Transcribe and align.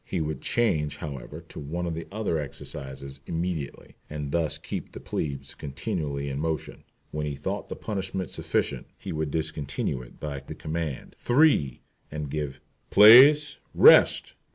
He 0.03 0.19
would 0.19 0.41
change, 0.41 0.97
however, 0.97 1.41
to 1.49 1.59
one 1.59 1.85
of 1.85 1.93
the 1.93 2.07
other 2.11 2.39
exercises 2.39 3.19
immediately, 3.27 3.97
and 4.09 4.31
thus 4.31 4.57
keep 4.57 4.93
the 4.93 4.99
plebes 4.99 5.53
continually 5.53 6.27
in 6.27 6.39
motion. 6.39 6.85
When 7.11 7.27
he 7.27 7.35
thought 7.35 7.69
the 7.69 7.75
punishment 7.75 8.31
sufficient 8.31 8.87
he 8.97 9.11
would 9.11 9.29
discontinue 9.29 10.01
it 10.01 10.19
by 10.19 10.39
the 10.39 10.55
command, 10.55 11.13
"three," 11.19 11.81
and 12.09 12.31
give 12.31 12.59
"place, 12.89 13.59
rest." 13.75 14.33